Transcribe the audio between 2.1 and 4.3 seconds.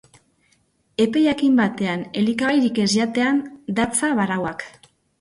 elikagairik ez jatean datza